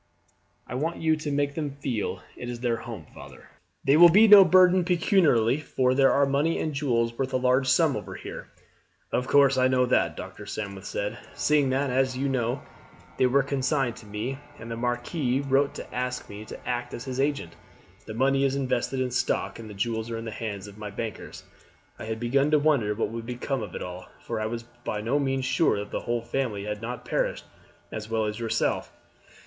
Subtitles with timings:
[0.65, 3.49] "I want you to make them feel it is their home, father.
[3.83, 7.67] They will be no burden pecuniarily, for there are money and jewels worth a large
[7.67, 8.47] sum over here."
[9.11, 10.47] "Of course I know that," Dr.
[10.47, 12.63] Sandwith said, "seeing that, as you know,
[13.19, 17.05] they were consigned to me, and the marquis wrote to ask me to act as
[17.05, 17.55] his agent.
[18.07, 20.89] The money is invested in stock, and the jewels are in the hands of my
[20.89, 21.43] bankers.
[21.99, 25.01] I had begun to wonder what would become of it all, for I was by
[25.01, 27.45] no means sure that the whole family had not perished,
[27.91, 28.91] as well as yourself."